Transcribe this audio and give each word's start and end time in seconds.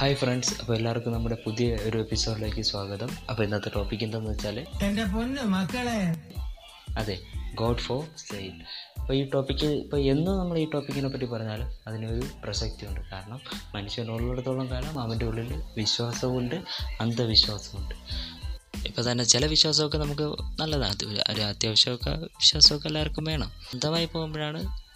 Hi 0.00 0.14
friends 0.16 0.60
അപ്പോൾ 0.60 0.76
എല്ലാവർക്കും 0.76 1.12
നമ്മുടെ 1.12 1.36
പുതിയ 1.46 1.74
ഒരു 1.74 1.98
എപ്പിസോഡിലേക്ക് 1.98 2.62
സ്വാഗതം. 2.62 3.10
അപ്പോൾ 3.30 3.42
ഇന്നത്തെ 3.42 3.70
ടോപ്പിക് 3.76 4.04
എന്താണെന്ന് 4.04 4.32
വെച്ചാൽ 4.32 4.66
എന്റെ 4.82 5.04
പൊന്നു 5.04 5.42
മക്കളെ. 5.42 6.14
അതെ 6.96 7.18
ഗോഡ് 7.54 7.78
ഫോർ 7.78 8.04
സെയിൽ 8.16 8.52
അപ്പോൾ 9.00 9.14
ഈ 9.14 9.30
ടോപ്പിക്ക് 9.30 9.66
ഇപ്പോൾ 9.66 9.96
എന്ന് 9.96 10.30
നമ്മൾ 10.30 10.58
ഈ 10.58 10.66
ടോപ്പിക്കിനെ 10.70 11.08
പറ്റി 11.08 11.24
പറഞ്ഞാലും 11.24 11.68
അതിനൊരു 11.86 12.22
പ്രസക്തി 12.44 12.86
ഉണ്ട് 12.86 13.00
കാരണം 13.12 13.40
മനുഷ്യനുള്ളിടത്തോളം 13.74 14.70
കാലം 14.70 15.00
അവന്റെ 15.00 15.26
ഉള്ളിൽ 15.26 15.62
വിശ്വാസമുണ്ട് 15.76 16.54
അന്ധവിശ്വാസമുണ്ട്. 17.00 17.94
ഇപ്പോൾ 18.86 19.10
തന്നെ 19.10 19.24
ചില 19.24 19.46
വിശ്വാസമൊക്കെ 19.46 19.98
നമുക്ക് 19.98 20.22
നല്ലതാണ്. 20.60 21.32
ഒരു 21.32 21.40
അത്യാവശ്യമൊക്കെ 21.40 22.10
വിശ്വാസമൊക്കെ 22.10 22.86
എല്ലാവർക്കും 22.86 23.24
വേണം. 23.24 23.52
അന്ധമായി 23.72 24.06
പോകുമ്പോഴാണ് 24.06 24.89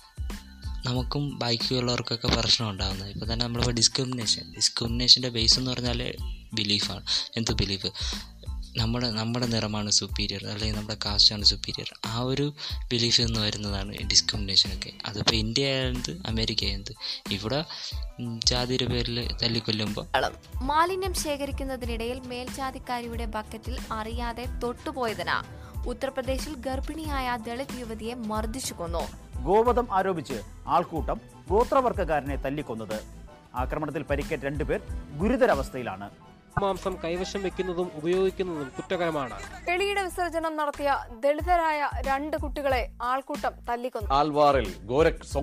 നമുക്കും 0.86 1.38
ബാക്കിയുള്ളവർക്കൊക്കെ 1.38 2.28
പ്രശ്നം 2.28 2.70
ഉണ്ടാകുന്നത് 2.70 3.08
ഇപ്പോൾ 3.08 3.32
തന്നെ 3.32 3.46
നമ്മളിപ്പോൾ 3.46 3.72
ഡിസ്ക്രിമിനേഷൻ 3.72 4.52
ഡിസ്ക്രിമിനേഷന്റെ 4.56 5.28
ബേസ് 5.28 5.58
എന്ന് 5.58 5.70
പറഞ്ഞാൽ 5.70 6.14
ബിലീഫാണ് 6.54 7.06
എന്ത് 7.36 7.52
ബിലീഫ് 7.52 7.86
നമ്മുടെ 8.76 9.10
നമ്മുടെ 9.10 9.46
നിറമാണ് 9.46 9.90
സുപ്പീരിയർ 9.90 10.46
അല്ലെങ്കിൽ 10.46 10.76
നമ്മുടെ 10.76 10.96
കാസ്റ്റാണ് 11.04 11.44
സുപ്പീരിയർ 11.44 11.98
ആ 12.06 12.20
ഒരു 12.20 12.54
ബിലീഫിൽ 12.88 13.24
നിന്ന് 13.24 13.40
വരുന്നതാണ് 13.40 13.96
ഡിസ്ക്രിമിനേഷനൊക്കെ 13.96 14.92
അതിപ്പോൾ 15.06 15.36
ഇന്ത്യ 15.36 15.66
ആയത് 15.66 16.22
അമേരിക്ക 16.26 16.64
ആയത്. 16.64 16.94
ഇവിടെ 17.30 17.64
ജാതിയുടെ 18.44 18.84
പേരിൽ 18.84 19.32
തല്ലിക്കൊല്ലുമ്പോൾ. 19.42 20.06
മാലിന്യം 20.54 21.14
ശേഖരിക്കുന്നതിനിടയിൽ 21.14 22.20
മേൽജാതിക്കാരിയുടെ 22.20 23.26
ബക്കറ്റിൽ 23.26 23.78
അറിയാതെ 23.92 24.44
തൊട്ടുപോയതിനാ. 24.62 25.42
ഉത്തർപ്രദേശിൽ 25.86 26.54
ഗർഭിണിയായ 26.54 27.38
ദളിത് 27.46 27.80
യുവതിയെ 27.80 28.14
മർദ്ദിച്ചു 28.14 28.74
കൊന്നു. 28.74 29.23
ഗോവധം 29.48 29.86
ആരോപിച്ച് 29.92 30.36
ആൾക്കൂട്ടം 30.66 31.20
ഗോത്രവർഗക്കാരനെ 31.50 32.36
തല്ലിക്കൊന്നത്. 32.36 32.98
ആക്രമണത്തിൽ 33.62 34.02
പരിക്കേറ്റ 34.02 34.42
രണ്ടുപേർ 34.42 34.80
ഗുരുതരാവസ്ഥയിലാണ്. 35.20 36.06
മാംസം 36.62 36.94
കൈവശം 37.04 37.42
വെക്കുന്നതും 37.42 37.88
ഉപയോഗിക്കുന്നതും 37.94 38.68
കുറ്റകരമാണ്. 38.76 39.36
വെളിയിട 39.68 40.00
വിസർജനം 40.00 40.56
നടത്തിയ 40.56 40.90
ദളിതരായ 41.24 41.88
രണ്ട് 42.08 42.36
കുട്ടികളെ 42.36 42.82
ആൾക്കൂട്ടം 43.02 43.54
തല്ലിക്കൊന്നു. 43.68 44.10
ആൽവാറിൽ 44.14 44.68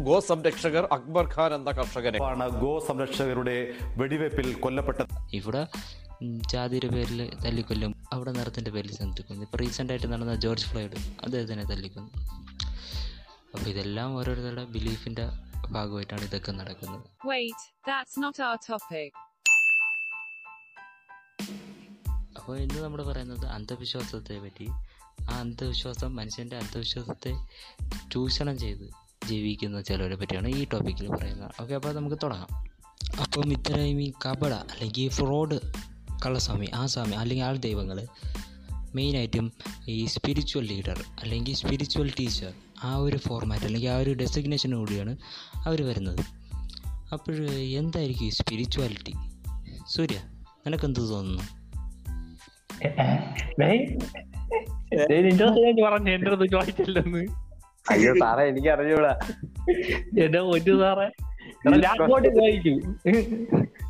ഗോ 0.09 0.20
സംരക്ഷകർ 0.20 0.88
അക്ബർ 0.92 1.25
ഖാൻ 1.36 1.53
എന്ന 1.53 1.72
കർഷകനെ 1.72 2.20
ആണ് 2.25 2.47
ഗോ 2.62 2.72
സംരക്ഷകരുടെ 2.88 3.58
വെടിവെപ്പിൽ 3.97 4.53
കൊല്ലപ്പെട്ടത്. 4.53 5.08
ഇവിടെ 5.34 5.64
ജാതിയുടെ 6.52 6.88
പേരിൽ 6.88 7.22
തല്ലിക്കൊല്ലും. 7.45 7.94
അവിടെ 8.14 8.31
നിറത്തിന്റെ 8.31 8.72
പേരിൽ 8.72 8.92
ഇപ്പൊ 9.42 9.58
റീസെന്റ് 9.62 9.94
ആയിട്ട് 9.94 10.08
നടന്ന 10.14 10.36
ജോർജ് 10.36 10.66
ഫ്ലോയിഡ് 10.66 10.97
അദ്ദേഹത്തിനെ 11.23 11.64
തല്ലിക്കൊന്നു. 11.72 12.12
അപ്പോൾ 13.53 13.69
ഇതെല്ലാം 13.69 14.16
ഓരോരുത്തരുടെ 14.16 14.66
ബിലീഫിന്റെ 14.66 15.27
ഭാഗമായിട്ടാണ് 15.71 16.21
ഇതൊക്കെ 16.21 16.52
നടക്കുന്നത്. 16.52 17.27
Wait 17.27 17.73
that's 17.88 18.23
not 18.23 18.44
our 18.44 18.57
topic 18.69 19.11
അപ്പോൾ 22.38 22.57
ഇന്ന് 22.57 22.83
നമ്മൾ 22.83 23.03
പറയുന്നത് 23.03 23.45
അന്ധവിശ്വാസത്തെ 23.45 24.39
പറ്റി. 24.39 24.67
ആ 25.29 25.39
അന്ധവിശ്വാസം 25.39 26.16
മനുഷ്യന്റെ 26.16 26.57
അന്ധവിശ്വാസത്തെ 26.57 27.33
ചൂഷണം 28.11 28.59
ചെയ്ത് 28.59 28.89
ജീവിക്കുന്ന 29.27 29.81
ചിലരെ 29.81 30.16
പറ്റിയാണ് 30.16 30.47
ഈ 30.47 30.67
ടോപ്പിക്കിൽ 30.73 31.16
പറയുന്നത്. 31.16 31.52
ഓക്കെ 31.61 31.75
അപ്പോൾ 31.75 31.94
നമുക്ക് 31.94 32.16
തുടങ്ങാം. 32.23 32.72
അപ്പം 33.22 33.52
ഇത്തരം 33.52 34.02
ഈ 34.02 34.11
കപട 34.25 34.53
അല്ലെങ്കിൽ 34.53 35.09
ഫ്രോഡ് 35.09 35.59
കള്ളസ്വാമി 36.25 36.67
ആ 36.73 36.85
സ്വാമി 36.85 37.16
അല്ലെങ്കിൽ 37.16 37.45
ആൾ 37.45 37.57
ദൈവങ്ങൾ 37.57 38.07
മെയിനായിട്ടും 38.95 39.53
ഈ 39.88 40.05
സ്പിരിച്വൽ 40.05 40.66
ലീഡർ 40.66 41.03
അല്ലെങ്കിൽ 41.19 41.55
സ്പിരിച്വൽ 41.55 42.13
ടീച്ചർ 42.19 42.53
ആ 42.84 42.96
ഒരു 42.96 43.18
ഫോർമാറ്റ് 43.18 43.66
അല്ലെങ്കിൽ 43.66 43.90
ആ 43.90 43.98
ഒരു 43.98 44.16
ഡെസിഗ്നേഷന് 44.20 44.76
കൂടിയാണ് 44.76 45.18
അവർ 45.66 45.88
വരുന്നത്. 45.88 46.20
അപ്പോൾ 47.14 47.36
എന്തായിരിക്കും 47.52 48.26
ഈ 48.26 48.30
സ്പിരിച്വാലിറ്റി 48.30 49.14
സൂര്യ 49.88 50.18
നിനക്കെന്ത് 50.66 51.00
തോന്നുന്നു? 51.09 51.44
അയ്യോ 57.91 58.14
സാറേ 58.20 58.44
എനിക്ക് 58.44 58.68
അറിഞ്ഞൂടാ 58.68 59.20
എന്റെ 60.24 60.40
ഒറ്റ 60.40 60.70
സാറേ. 60.80 61.08
ഞാൻ 61.68 62.02
അങ്ങോട്ട് 62.02 62.28
ചോദിക്കും. 62.28 62.78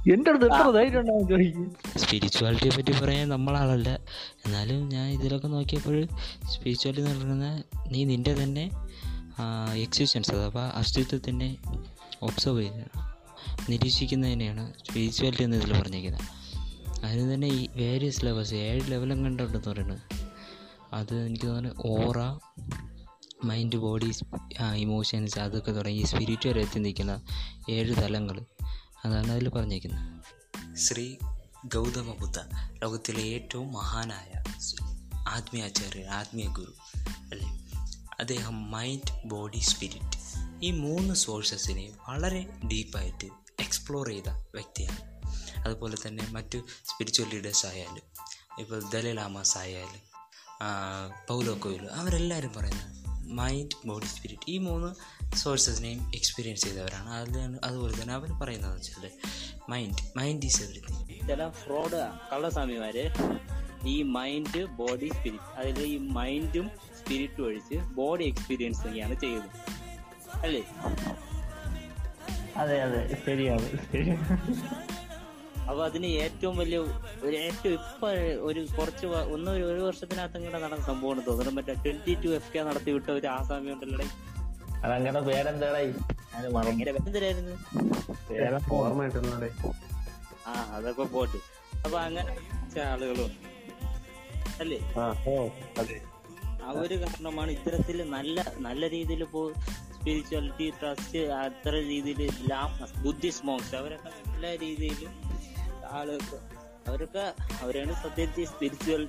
എന്റെ 0.09 0.31
അടുത്ത് 0.31 0.45
എത്ര 0.45 0.69
ധൈര്യം 0.72 1.00
ഉണ്ടാവും 1.00 1.28
ചോദിക്കും. 1.28 1.75
സ്പിരിച്വാലിറ്റിയെ 1.97 2.78
പറ്റി 2.78 2.91
പറയാൻ 2.91 3.29
നമ്മളാളല്ല. 3.29 3.89
എന്നാലും 4.45 4.89
ഞാൻ 4.89 5.09
ഇതിലൊക്കെ 5.09 5.47
നോക്കിയപ്പോൾ 5.47 6.06
സ്പിരിച്വാലിറ്റി 6.50 7.07
എന്ന് 7.07 7.25
പറയുന്നത് 7.25 7.66
നീ 7.94 8.03
നിന്റെ 8.03 8.34
തന്നെ 8.34 8.69
എക്സിസ്റ്റൻസ് 9.75 10.31
അഥവാ 10.31 10.72
അസ്തിത്വത്തിനെ 10.75 11.57
ഒബ്സർവ് 12.22 12.59
ചെയ്യുന്നത് 12.59 13.72
നിരീക്ഷിക്കുന്നതിനെയാണ് 13.72 14.73
സ്പിരിച്വാലിറ്റി 14.73 15.44
എന്ന് 15.44 15.57
ഇതിൽ 15.57 15.81
പറഞ്ഞിരിക്കുന്നത്. 15.81 16.22
അതിന് 17.06 17.33
തന്നെ 17.33 17.47
ഈ 17.47 17.69
വേരിയസ് 17.75 18.25
ലെവൽസ് 18.25 18.53
ഏഴ് 18.53 18.91
ലെവലും 18.91 19.23
കണ്ടുണ്ടെന്ന് 19.23 19.69
പറയുന്നത്. 19.69 20.00
അത് 20.94 21.16
എനിക്ക് 21.16 21.45
തോന്നുന്നു 21.45 21.83
ഓറ 21.85 22.18
മൈൻഡ് 23.44 23.75
ബോഡി 23.75 24.12
ഇമോഷൻസ് 24.75 25.39
അതൊക്കെ 25.39 25.72
തുടങ്ങി 25.72 26.03
സ്പിരിറ്റ് 26.03 26.50
വരെ 26.50 26.62
എത്തി 26.62 26.79
നിൽക്കുന്ന 26.79 27.22
ഏഴ് 27.69 27.95
തലങ്ങൾ. 27.95 28.41
അതാണ് 29.06 29.31
അതിൽ 29.31 29.50
പറഞ്ഞിരിക്കുന്നത്. 29.50 30.78
ശ്രീ 30.78 31.16
ഗൗതമ 31.66 32.12
ബുദ്ധ 32.12 32.39
ലോകത്തിലെ 32.81 33.22
ഏറ്റവും 33.22 33.73
മഹാനായ 33.73 34.44
ആത്മീയാചാര്യ 35.28 36.03
ആത്മീയ 36.07 36.47
ഗുരു 36.47 36.73
അല്ലേ? 37.31 37.47
അദ്ദേഹം 38.19 38.72
മൈൻഡ് 38.72 39.28
ബോഡി 39.28 39.57
സ്പിരിറ്റ് 39.57 40.17
ഈ 40.63 40.72
മൂന്ന് 40.72 41.13
സോഴ്സസിനെ 41.13 41.91
വളരെ 42.09 42.41
ഡീപ്പായിട്ട് 42.72 43.25
എക്സ്പ്ലോർ 43.59 44.07
ചെയ്ത 44.07 44.29
വ്യക്തിയാണ്. 44.29 45.00
അതുപോലെ 45.59 45.97
തന്നെ 46.07 46.28
മറ്റു 46.31 46.57
സ്പിരിച്വൽ 46.85 47.29
ലീഡേഴ്സ് 47.29 47.66
ആയാലും 47.66 48.06
ഇപ്പോൾ 48.59 48.89
ദലൈലാമാസ് 48.89 49.57
ആയാലും 49.57 50.01
പൗലോ 51.28 51.59
കൊയിലോ 51.59 51.89
അവരെല്ലാവരും 51.89 52.53
പറയുന്നത് 52.53 52.89
മൈൻഡ് 53.29 53.88
ബോഡി 53.88 54.06
സ്പിരിറ്റ് 54.06 54.44
ഈ 54.47 54.57
മൂന്ന് 54.57 54.89
സോഴ്സസിനെയും 55.36 56.12
എക്സ്പീരിയൻസ് 56.16 56.64
ചെയ്തവരാണ്. 56.64 57.09
അതിൽ 57.09 57.59
അതുപോലെ 57.64 58.02
തന്നെ 58.02 58.14
അവർ 58.14 58.31
പറയുന്നത് 58.31 58.75
വെച്ചാൽ 58.75 59.09
മൈൻഡ് 59.69 60.18
മൈൻഡ് 60.18 60.46
ഈസ് 60.46 60.64
എവറിഥിങ് 60.64 61.28
ചില 61.28 61.50
ഫ്രോഡ് 61.50 62.02
കള്ളസ്വാമിമാര് 62.34 63.09
ഈ 63.88 64.03
മൈൻഡ് 64.03 64.66
ബോഡി 64.66 65.09
സ്പിരിറ്റ് 65.09 65.58
അതിൽ 65.58 65.84
ഈ 65.84 65.97
മൈൻഡും 65.97 66.69
സ്പിരിറ്റും 67.00 67.46
ഒഴിച്ച് 67.46 67.75
ബോഡി 67.75 68.24
എക്സ്പീരിയൻസ് 68.24 68.88
ഒക്കെയാണ് 68.88 69.19
ചെയ്യുന്നത് 69.19 69.50
അല്ലേ? 70.38 70.64
അതെ 72.58 72.81
അതെ. 72.81 73.18
ശരിയാണ്. 73.25 73.92
ശരി 73.92 74.09
അപ്പൊ 75.62 75.86
അതിന് 75.86 76.06
ഏറ്റവും 76.06 76.58
വലിയ 76.58 76.78
ഒരു 77.24 77.36
ഏറ്റവും 77.36 77.74
ഇപ്പൊ 77.74 78.12
ഒരു 78.50 78.68
കുറച്ച് 78.80 79.06
ഒന്നും 79.06 79.52
ഒരു 79.52 79.63
ഒരു 79.63 79.81
വർഷത്തിനകത്ത് 79.81 80.38
ഇങ്ങനെ 80.38 80.59
നടന്ന 80.59 80.84
സംഭവമാണ് 80.84 81.22
തോന്നുന്നു. 81.28 81.52
മറ്റേ 81.52 81.74
ട്വന്റി 81.74 82.13
ടു 82.13 82.28
എഫ് 82.28 82.53
കെ 82.53 82.59
നടത്തി 82.59 82.92
വിട്ട 82.92 83.09
ഒരു 83.09 83.28
ആസാമി 83.28 83.72
ഉണ്ടല്ലേ 83.72 84.08
അതങ്ങനെ 84.84 85.19
പേരെന്താടായി 85.22 85.90
ഞാൻ 86.34 86.44
മറന്നു. 86.53 86.58
ഭയങ്കര 86.58 86.90
എന്തിനായിരുന്നു 87.00 87.56
പേരെ 88.30 88.59
ഓർമ്മ 88.78 89.02
കിട്ടുന്നതേ 89.06 89.50
ആ 90.47 90.53
അതൊക്കെ 90.75 91.06
പോട്ട്. 91.14 91.40
അപ്പൊ 91.86 91.97
അങ്ങനെ 92.00 92.34
ആളുകളും 92.86 93.31
അല്ലേ? 94.62 94.78
അവർ 96.64 96.92
കാരണമാണ് 97.03 97.52
ഇത്തരത്തിൽ 97.52 97.97
നല്ല 98.09 98.38
നല്ല 98.58 98.88
രീതിയിൽ 98.88 99.22
ഇപ്പോ 99.24 99.42
സ്പിരിച്വാലിറ്റി 99.94 100.68
ട്രസ്റ്റ് 100.80 101.19
അത്ര 101.38 101.74
രീതിയിൽ 101.90 102.19
ബുദ്ധിസ്റ്റ് 103.03 103.46
മോങ്സ് 103.46 103.74
അവരൊക്കെ 103.75 104.12
നല്ല 104.28 104.46
രീതിയിൽ 104.58 105.02
ആളുകൾക്ക് 105.92 106.38
അവരൊക്കെ 106.88 107.25
അവരാണ് 107.62 107.94
സത്യത്തിൽ 108.03 108.46
സ്പിരിച്വൽ 108.46 109.03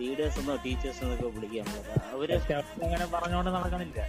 ലീഡേഴ്സ് 0.00 0.38
എന്നോ 0.38 0.56
ടീച്ചേഴ്സ് 0.64 1.02
എന്നൊക്കെ 1.04 1.28
വിളിക്കാൻ 1.36 1.68
അവർ 2.12 2.30
അങ്ങനെ 2.84 3.06
പറഞ്ഞോണ്ട് 3.14 3.50
നടക്കണില്ല 3.50 4.00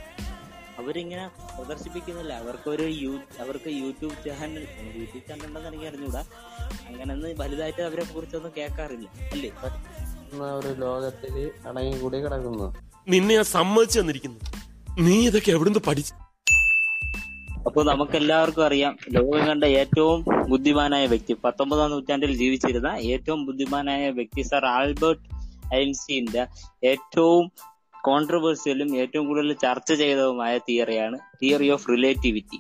അവരിങ്ങനെ 0.77 1.25
പ്രദർശിപ്പിക്കുന്നില്ല. 1.55 2.33
അവർക്കൊരു 2.33 2.83
യൂ 3.03 3.13
അവർക്ക് 3.39 3.69
യൂട്യൂബ് 3.69 4.17
ചാനൽ 4.25 4.63
യൂട്യൂബ് 4.97 5.23
ചാനൽ 5.29 5.45
ഉണ്ടെന്ന് 5.47 5.69
എനിക്ക് 5.69 5.85
അറിഞ്ഞൂടാ 5.85 6.21
അങ്ങനെ 6.87 7.13
ഒന്നും 7.13 7.35
വലുതായിട്ട് 7.39 7.81
അവരെ 7.81 8.03
കുറിച്ചൊന്നും 8.03 8.51
കേൾക്കാറില്ല. 8.57 9.07
അല്ലേ? 9.31 9.51
ഒരു 10.59 10.79
ലോകത്തിൽ 10.79 11.51
അടങ്ങി 11.67 11.99
കൂടി 11.99 12.17
കിടക്കുന്നു. 12.17 12.67
നിന്നെ 13.09 13.35
ഞാൻ 13.35 13.43
സമ്മതിച്ചു 13.43 13.99
തന്നിരിക്കുന്നു. 13.99 14.39
നീ 14.99 15.27
ഇതൊക്കെ 15.27 15.51
എവിടുന്ന് 15.51 15.79
പഠിച്ചു? 15.87 16.13
അപ്പൊ 17.67 17.83
നമുക്ക് 17.83 18.15
എല്ലാവർക്കും 18.15 18.65
അറിയാം 18.65 18.97
ലോകം 19.09 19.47
കണ്ട 19.47 19.63
ഏറ്റവും 19.63 20.25
ബുദ്ധിമാനായ 20.49 21.05
വ്യക്തി 21.05 21.33
പത്തൊമ്പതാം 21.43 21.91
നൂറ്റാണ്ടിൽ 21.91 22.37
ജീവിച്ചിരുന്ന 22.37 22.87
ഏറ്റവും 22.87 23.45
ബുദ്ധിമാനായ 23.45 24.09
വ്യക്തി 24.09 24.41
സർ 24.41 24.65
ആൽബർട്ട് 24.65 25.23
ഐൻസ്റ്റീന്റെ 25.75 26.43
ഏറ്റവും 26.83 27.51
കോൺട്രവേഴ്സ്യലും 28.07 28.89
ഏറ്റവും 28.97 29.27
കൂടുതൽ 29.27 29.53
ചർച്ച 29.53 29.93
ചെയ്തതുമായ 29.93 30.57
തിയറിയാണ് 30.57 31.19
തിയറി 31.41 31.69
ഓഫ് 31.69 31.89
റിലേറ്റിവിറ്റി 31.89 32.59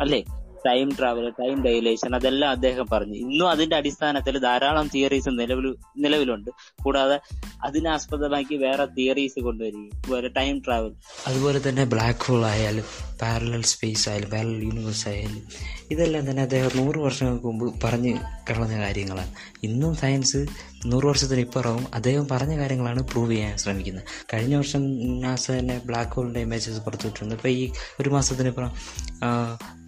അല്ലേ? 0.00 0.20
ടൈം 0.66 0.88
ട്രാവൽ 0.98 1.30
ടൈം 1.30 1.56
ഡൈലേഷൻ 1.64 2.14
അതെല്ലാം 2.14 2.50
അദ്ദേഹം 2.50 2.86
പറഞ്ഞു. 2.92 3.14
ഇന്നും 3.14 3.50
അതിന്റെ 3.50 3.76
അടിസ്ഥാനത്തിൽ 3.76 4.38
ധാരാളം 4.38 4.86
തിയറീസ് 4.94 5.28
നിലവിൽ 5.28 5.66
നിലവിലുണ്ട്. 5.98 6.50
കൂടാതെ 6.84 7.16
അതിനാസ്പദമാക്കി 7.64 8.54
വേറെ 8.54 8.84
തിയറീസ് 8.84 9.40
കൊണ്ടുവരികയും 9.40 10.32
ടൈം 10.36 10.62
ട്രാവൽ 10.66 10.92
അതുപോലെ 11.26 11.60
തന്നെ 11.68 11.84
ബ്ലാക്ക് 11.84 12.24
ഹോൾ 12.24 12.44
ആയാലും 12.44 12.88
പാരലൽ 13.22 13.62
സ്പേസ് 13.62 14.08
ആയാലും 14.08 14.30
പാരലൽ 14.30 14.62
യൂണിവേഴ്സ് 14.64 15.08
ആയാലും 15.08 15.42
ഇതെല്ലാം 15.90 16.30
തന്നെ 16.30 16.42
അദ്ദേഹം 16.42 16.70
നൂറ് 16.76 16.98
വർഷങ്ങൾക്ക് 16.98 17.46
മുമ്പ് 17.46 17.82
പറഞ്ഞ് 17.84 18.12
കളഞ്ഞ 18.50 18.78
കാര്യങ്ങളാണ്. 18.78 19.32
ഇന്നും 19.62 19.96
സയൻസ് 19.96 20.46
നൂറ് 20.86 21.06
വർഷത്തിന് 21.06 21.40
ഇപ്പുറവും 21.40 21.94
അദ്ദേഹം 21.94 22.28
പറഞ്ഞ 22.30 22.58
കാര്യങ്ങളാണ് 22.58 23.02
പ്രൂവ് 23.02 23.30
ചെയ്യാൻ 23.32 23.56
ശ്രമിക്കുന്നത്. 23.58 24.04
കഴിഞ്ഞ 24.34 24.54
വർഷം 24.56 24.82
നാസ 25.20 25.50
തന്നെ 25.50 25.78
ബ്ലാക്ക് 25.78 26.12
ഹോളിന്റെ 26.12 26.40
ഇമേജസ് 26.40 26.80
പുറത്തുവിട്ടിരുന്നു 26.80 27.34
ഇപ്പോൾ 27.34 27.48
ഈ 27.48 27.72
ഒരു 28.00 28.08
മാസത്തിനിപ്പുറം 28.08 28.72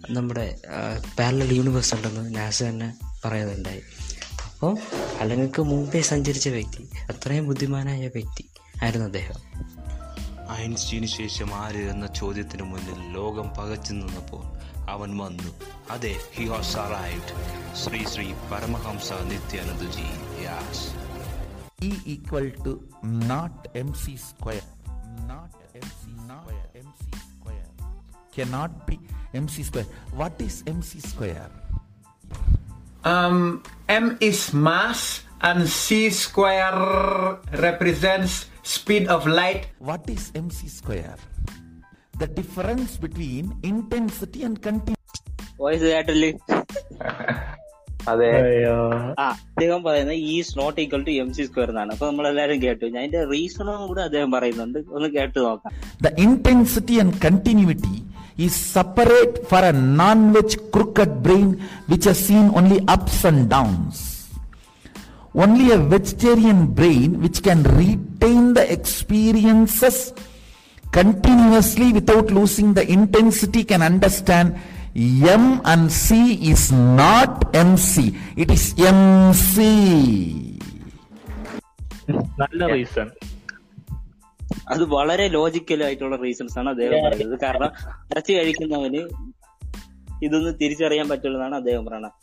നമ്മുടെ 0.09 0.59
പാരലൽ 1.19 1.53
യൂണിവേഴ്സ് 1.53 1.95
ഉണ്ടെന്ന് 1.95 2.35
നാസ 2.35 2.63
തന്നെ 2.63 2.89
പറയുന്നുണ്ടായി. 3.25 3.83
അപ്പോൾ 4.53 4.77
അല്ലെങ്കിൽ 5.19 5.61
മുമ്പേ 5.61 6.01
സഞ്ചരിച്ച 6.01 6.47
വ്യക്തി 6.47 6.83
അത്രയും 7.09 7.47
ബുദ്ധിമാനായ 7.47 8.07
വ്യക്തി 8.07 8.43
ആയിരുന്നു 8.83 9.05
അദ്ദേഹം. 9.05 9.37
അഹിൻസ്റ്റീന് 10.51 11.09
ശേഷം 11.09 11.49
ആര് 11.55 11.81
എന്ന 11.89 12.07
ചോദ്യത്തിന് 12.07 12.63
മുന്നിൽ 12.63 12.99
ലോകം 13.13 13.47
പകച്ചു 13.57 13.93
നിന്നപ്പോൾ 13.93 14.43
അവൻ 14.89 15.09
വന്നു. 15.17 15.51
അതെ 15.91 16.13
he 16.35 16.45
has 16.45 16.75
are 16.77 16.93
Shri 17.75 18.01
Shri 18.05 18.27
Paramahamsa 18.51 19.11
Nithyanand 19.31 19.89
ji 19.97 20.07
has 20.43 20.85
E 21.83 21.91
equal 22.07 22.47
to 22.65 22.73
not 23.27 23.63
M 23.77 23.89
C 23.93 24.15
square 24.27 24.65
not 25.25 25.57
M 25.75 25.87
C 25.99 26.11
not 26.27 26.59
M 26.79 26.89
C 27.01 27.11
square 27.25 27.67
K 28.35 28.45
not 28.51 28.77
B 28.89 28.97
M 29.33 29.47
C 29.47 29.63
square 29.63 29.87
what 30.13 30.39
is 30.43 30.61
M 30.67 30.81
C 30.91 31.01
square 31.09 31.49
Um, 33.03 33.37
M 33.89 34.07
is 34.21 34.49
mass 34.65 35.07
and 35.43 35.63
C 35.77 35.97
square 36.19 36.75
represents 37.63 38.33
speed 38.74 39.06
of 39.08 39.22
light. 39.40 39.62
What 39.82 40.04
is 40.08 40.24
mc 40.36 40.68
square? 40.70 41.18
The 42.14 42.28
difference 42.38 42.92
between 42.98 43.44
intensity 43.64 44.42
and 44.48 44.56
continuity. 44.60 44.94
Voice 45.60 45.90
കേട്ടല്ലേ 45.92 46.30
അതെ 48.10 48.26
ആ 49.20 49.26
അദ്ദേഹം 49.50 49.80
പറയുന്നത് 49.86 50.18
is 50.32 50.52
not 50.58 50.76
equal 50.82 51.02
to 51.06 51.12
M 51.22 51.30
C 51.36 51.44
square 51.48 51.70
എന്നാണ് 51.72 51.92
അപ്പൊ 51.94 52.06
നമ്മളെല്ലാരും 52.10 52.58
കേട്ടു 52.64 52.84
ഞാൻ 52.96 53.00
അതിന്റെ 53.02 53.22
റീസണും 53.32 53.86
കൂടെ 53.90 54.02
അദ്ദേഹം 54.08 54.30
പറയുന്നുണ്ട് 54.36 54.80
ഒന്ന് 54.96 55.08
കേട്ട് 55.16 55.38
നോക്കാം 55.46 55.72
The 56.00 56.12
intensity 56.26 56.96
and 57.02 57.12
continuity 57.26 57.96
is 58.38 58.54
separate 58.76 59.36
for 59.50 59.62
a 59.64 59.74
non-veg 60.00 60.52
crooked 60.74 61.12
brain 61.26 61.48
which 61.90 62.06
has 62.10 62.18
seen 62.28 62.46
only 62.60 62.78
ups 62.96 63.18
and 63.30 63.40
downs. 63.48 63.96
Only 65.35 65.71
a 65.71 65.77
vegetarian 65.77 66.73
brain 66.73 67.21
which 67.21 67.41
can 67.41 67.63
retain 67.63 68.53
the 68.53 68.65
experiences 68.73 70.13
continuously 70.91 71.93
without 71.93 72.31
losing 72.31 72.73
the 72.73 72.91
intensity 72.91 73.63
can 73.63 73.81
understand 73.81 74.59
M 74.93 75.61
and 75.65 75.89
C 75.89 76.33
is 76.51 76.71
not 76.71 77.55
MC. 77.55 78.13
It 78.35 78.51
is 78.51 78.65
MC. 78.85 79.55
നല്ല 82.39 82.65
reason 82.67 83.07
അത് 84.71 84.83
വളരെ 84.83 85.27
logical 85.27 85.83
ആയിട്ടുള്ള 85.83 86.15
reasons 86.15 86.57
ആണ് 86.59 86.69
അദ്ദേഹം 86.69 86.99
പറയുന്നത് 87.05 87.39
കാരണം 87.39 87.71
ഇറച്ചി 88.11 88.33
കഴിക്കുന്നവന് 88.33 89.01
ഇതൊന്നും 90.23 90.53
തിരിച്ചറിയാൻ 90.57 91.07
പറ്റുള്ളതാണ് 91.09 91.55
അദ്ദേഹം 91.55 91.85
പറയണത് 91.85 92.17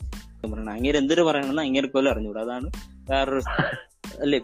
പറയണത് 0.47 0.69
അങ്ങനെ 0.69 0.97
എന്തൊരു 0.99 1.21
പറയണമെന്ന് 1.21 1.61
അങ്ങനെ 1.61 1.87
കൊല്ലം 1.87 2.11
അറിഞ്ഞൂടാ 2.11 2.41
അതാണ് 2.41 2.71
വേറൊരു 3.11 3.41
അല്ലേ? 4.21 4.39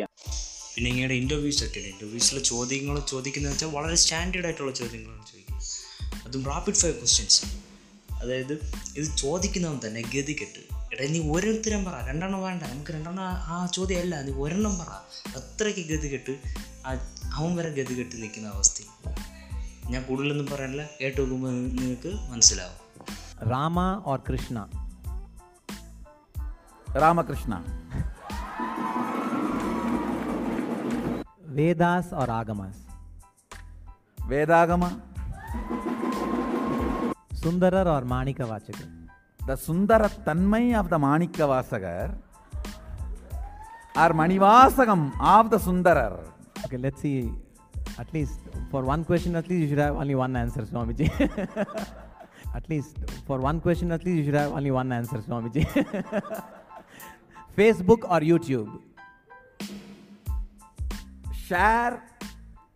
പിന്നെ 0.76 0.92
ഇങ്ങനെ 0.92 1.16
ഇന്റർവ്യൂസ് 1.16 1.64
ഒക്കെ 1.64 1.80
ഇന്റർവ്യൂസിലെ 1.80 2.42
ചോദ്യങ്ങൾ 2.42 3.00
ചോദിക്കുന്നത് 3.00 3.54
വെച്ചാൽ 3.54 3.68
വളരെ 3.68 3.96
സ്റ്റാൻഡേർഡ് 3.96 4.46
ആയിട്ടുള്ള 4.46 4.72
ചോദ്യങ്ങളാണ് 4.72 5.22
ചോദിക്കുന്നത്. 5.22 6.26
അതും 6.28 6.46
റാപ്പിഡ് 6.46 6.76
ഫയർ 6.76 6.92
ക്വസ്റ്റ്യൻസ് 6.92 7.46
അതായത് 8.14 8.72
ഇത് 8.98 9.18
ചോദിക്കുന്നവൻ 9.18 9.80
തന്നെ 9.88 10.02
ഗതികെട്ട് 10.02 10.76
എടാ 10.94 11.12
നീ 11.12 11.30
ഓരോരുത്തരും 11.30 11.86
പറ. 11.86 12.08
രണ്ടെണ്ണം 12.08 12.44
വേണ്ട. 12.44 12.64
നമുക്ക് 12.64 12.92
രണ്ടെണ്ണം 12.92 13.24
ആ- 13.24 13.66
ചോദ്യം 13.74 14.00
അല്ല 14.00 14.22
നീ 14.22 14.34
ഒരെണ്ണം 14.34 14.80
പറ. 14.80 14.88
അത്രയ്ക്ക് 15.38 15.90
ഗതികെട്ട് 15.90 16.38
ആ 16.86 17.16
അവൻ 17.34 17.56
വരെ 17.56 17.70
ഗതികെട്ട് 17.70 18.22
നിൽക്കുന്ന 18.22 18.48
അവസ്ഥ 18.48 19.10
ഞാൻ 19.90 20.04
കൂടുതലൊന്നും 20.04 20.48
പറയാനില്ല. 20.48 20.90
കേട്ട് 21.02 21.22
നോക്കുമ്പോൾ 21.22 21.50
നിങ്ങൾക്ക് 21.50 22.08
മനസ്സിലാവും. 22.08 22.86
Rama 23.52 24.04
or 24.06 24.20
Krishna? 24.20 24.85
Ramakrishna 27.04 27.56
Vedas 31.56 32.12
or 32.14 32.30
Agamas 32.30 32.86
Vedagama 34.28 34.88
Sundar 37.44 37.78
or 37.88 38.04
Manikavachaka 38.14 38.80
the 39.48 39.56
Sundar 39.66 40.08
Tanmay 40.26 40.76
of 40.76 40.88
the 40.90 40.94
Manikavasagar 41.08 42.16
or 44.04 44.14
Manivasagam 44.22 45.10
of 45.34 45.48
the 45.48 45.60
Sundar 45.68 45.98
okay 46.66 46.78
let's 46.78 47.02
see 47.02 47.16
at 48.00 48.10
least 48.14 48.40
for 48.72 48.80
one 48.84 49.04
question 49.10 49.36
at 49.40 49.48
least 49.50 49.62
you 49.62 49.68
should 49.70 49.82
have 49.82 49.96
only 49.96 50.16
one 50.22 50.36
answer 50.36 50.64
swamiji 50.70 51.06
at 52.60 52.66
least 52.72 52.98
for 53.28 53.38
one 53.40 53.62
question 53.66 53.94
at 53.98 54.04
least 54.06 54.18
you 54.18 54.26
should 54.26 54.40
have 54.40 54.56
only 54.60 54.72
one 54.78 54.92
answer 54.98 55.20
swamiji 55.28 55.64
Facebook 57.57 58.03
or 58.13 58.21
YouTube? 58.21 58.71
Share 61.47 62.03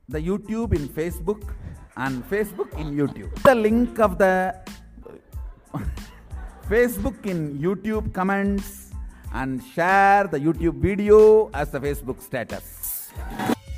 the 0.09 0.21
YouTube 0.21 0.75
in 0.75 0.89
Facebook 0.89 1.43
and 1.97 2.29
Facebook 2.29 2.71
in 2.79 2.97
YouTube. 2.97 3.31
The 3.43 3.55
link 3.55 3.99
of 4.01 4.19
the 4.19 4.35
Facebook 6.69 7.25
in 7.27 7.59
YouTube 7.59 8.13
comments 8.13 8.91
and 9.33 9.63
share 9.75 10.25
the 10.27 10.39
YouTube 10.39 10.77
video 10.81 11.51
as 11.53 11.71
the 11.71 11.81
Facebook 11.81 12.21
status. 12.23 12.65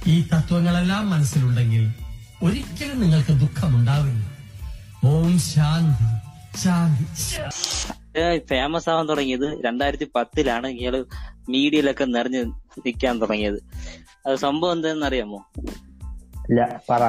ഈ 0.06 0.16
തത്വങ്ങളെല്ലാം 0.32 1.04
മനസ്സിലുണ്ടെങ്കിൽ 1.12 1.84
ഒരിക്കലും 2.46 2.98
നിങ്ങൾക്ക് 3.04 3.34
ദുഃഖമുണ്ടാവില്ല 3.42 4.22
ഓം 5.12 5.32
ശാന്തി 5.52 6.06
ശാന്തി 6.62 7.06
ശാന്തി 7.24 7.64
famous 8.37 8.89
ആവാൻ 8.89 9.09
തുടങ്ങിയത് 9.09 9.65
രണ്ടായിരത്തി 9.65 10.07
പത്തിലാണ് 10.15 10.67
ഇയാൾ 10.67 11.05
മീഡിയയിലൊക്കെ 11.49 12.05
നിറഞ്ഞ് 12.05 12.45
നിൽക്കാൻ 12.45 13.21
തുടങ്ങിയത്. 13.21 13.63
അത് 14.27 14.35
സംഭവം 14.35 14.71
എന്താണെന്ന് 14.71 15.05
അറിയാമോ 15.05 15.45
ഇല്ല 16.49 16.81
പറ. 16.89 17.01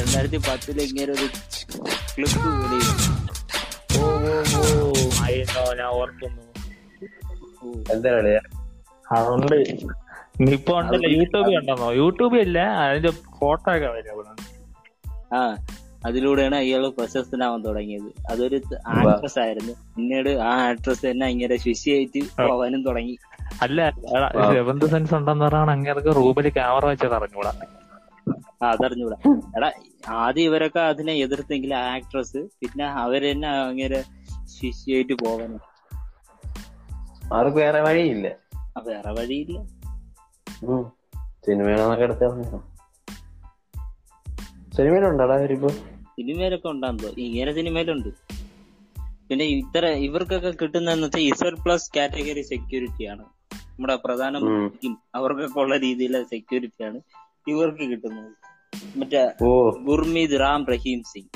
രണ്ടായിരത്തി 0.00 0.36
പത്തിൽ 0.36 0.82
ഇങ്ങനെ 0.82 1.12
ഒരു 1.12 1.26
ക്ലിപ്പ് 2.16 2.38
കൂടി. 2.38 2.78
ഓ 3.98 4.02
ഓ 4.02 4.86
ഓ. 4.86 4.92
അയ്യോ 5.22 5.74
ഞാൻ 5.74 5.86
ഓർക്കുന്നു. 5.86 6.42
എന്താ 7.92 8.10
കളിയാ 8.10 8.40
അതുകൊണ്ട് 9.12 9.54
ഇപ്പൊ 10.52 10.80
ഉണ്ടല്ലോ 10.80 11.10
യൂട്യൂബിൽ 11.10 11.58
ഉണ്ടെന്നോ? 11.58 11.92
യൂട്യൂബിൽ 11.92 12.40
ഇല്ല 12.40 12.58
അതിന്റെ 12.58 13.10
ഫോട്ടോ 13.10 13.76
ഒക്കെ 13.76 13.86
അവൈലബിൾ 13.86 14.26
ആണ് 14.28 14.42
ആ 15.34 15.56
അതിലൂടെയാണ് 16.04 16.54
അയാൾ 16.54 16.88
പ്രശസ്തനാവാൻ 16.88 17.62
തുടങ്ങിയത്. 17.62 18.12
അതൊരു 18.30 18.60
ആക്ട്രസ് 18.86 19.38
ആയിരുന്നു. 19.38 19.72
പിന്നീട് 19.72 20.28
ആ 20.28 20.68
ആക്ട്രസ് 20.68 21.06
തന്നെ 21.06 21.26
ഇങ്ങനെ 21.26 21.56
ശിശിയായിട്ട് 21.56 22.48
പോവാനും 22.48 22.84
തുടങ്ങി. 22.84 23.18
അല്ല 23.62 23.92
രവന്ത് 24.54 24.84
സെൻസ് 24.84 25.14
ഉണ്ടെന്ന് 25.14 25.44
പറഞ്ഞാൽ 25.44 25.70
അങ്ങേർക്ക് 25.70 26.16
റൂബിൽ 26.16 26.48
ക്യാമറ 26.48 26.86
വെച്ചത് 26.86 27.14
അറിഞ്ഞൂടാ. 27.14 27.52
ആ 28.62 28.70
അതറിഞ്ഞൂടാ. 28.70 29.16
എടാ 29.56 29.72
ആദ്യം 30.08 30.44
ഇവരൊക്കെ 30.44 30.80
അതിനെ 30.80 31.12
എതിർത്തെങ്കിൽ 31.12 31.74
ആ 31.74 31.94
ആക്ട്രസ് 31.94 32.36
പിന്നെ 32.36 32.86
അവർ 32.86 33.32
തന്നെ 33.32 33.48
അങ്ങനെ 33.48 34.02
ശിശിയായിട്ട് 34.46 35.12
പോവാനും. 35.12 35.60
അവർക്ക് 37.32 37.56
വേറെ 37.56 37.80
വഴിയില്ല. 37.80 38.28
വേറെ 38.84 39.12
വഴിയില്ല. 39.12 39.64
സിനിമയാണെന്നൊക്കെ 41.46 42.04
എടുത്ത്. 42.04 42.75
സിനിമയിലുണ്ടോടാ 44.76 45.46
സിനിമയിലൊക്കെ 45.46 46.68
ഉണ്ടാകുമ്പോ 46.68 47.08
ഇങ്ങനെ 47.08 47.52
സിനിമയിലുണ്ട്. 47.52 48.08
പിന്നെ 49.28 49.44
ഇത്ര 49.44 49.86
ഇവർക്കൊക്കെ 49.86 50.50
കിട്ടുന്നതെന്ന് 50.50 51.06
വെച്ചാൽ 51.06 51.20
ഇസർ 51.20 51.54
പ്ലസ് 51.64 51.90
കാറ്റഗറി 51.96 52.40
സെക്യൂരിറ്റി 52.40 53.04
ആണ്. 53.04 53.24
നമ്മുടെ 53.54 53.96
പ്രധാനമന്ത്രിക്കും 53.96 54.98
അവർക്കൊക്കെ 55.14 55.60
ഉള്ള 55.60 55.76
രീതിയിലെ 55.76 56.22
സെക്യൂരിറ്റി 56.22 56.84
ആണ് 56.84 57.00
ഇവർക്ക് 57.48 57.84
കിട്ടുന്നത്. 57.90 58.32
മറ്റേ 58.96 59.24
ഗുർമീദ് 59.42 59.84
ഗുർമീത് 59.86 60.40
റാം 60.40 60.66
റഹീം 60.66 61.02
സിംഗ്. 61.02 61.30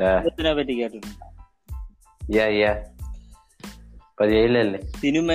അദ്ദേഹത്തിനെ 0.00 0.54
പറ്റി 0.54 0.82
കേട്ടിട്ടുണ്ട്? 0.82 1.24
സിനിമ 4.96 5.32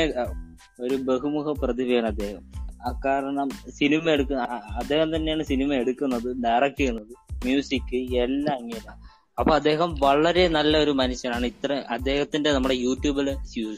ഒരു 0.80 0.96
ബഹുമുഖ 0.96 1.54
പ്രതിഭയാണ് 1.62 2.06
അദ്ദേഹം. 2.06 2.49
അക്കാരണം 2.88 3.50
സിനിമ 3.78 4.04
എടുക്കുന്ന 4.16 4.44
അദ്ദേഹം 4.82 5.08
തന്നെയാണ് 5.16 5.44
സിനിമ 5.50 5.72
എടുക്കുന്നത് 5.82 6.30
ഡയറക്റ്റ് 6.46 6.82
ചെയ്യുന്നത് 6.82 7.14
മ്യൂസിക് 7.46 7.96
എല്ലാം 8.24 8.58
അങ്ങനെ 8.58 8.94
അപ്പൊ 9.38 9.52
അദ്ദേഹം 9.58 9.90
വളരെ 10.02 10.44
നല്ല 10.56 10.74
ഒരു 10.84 10.94
മനുഷ്യനാണ്. 11.00 11.46
ഇത്ര 11.52 11.74
അദ്ദേഹത്തിന്റെ 11.96 12.50
നമ്മുടെ 12.56 12.76
യൂട്യൂബിൽ 12.80 13.28